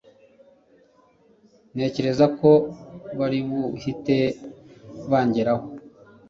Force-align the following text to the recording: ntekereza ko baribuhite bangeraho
ntekereza 1.75 2.25
ko 2.39 2.49
baribuhite 3.17 4.17
bangeraho 5.09 5.65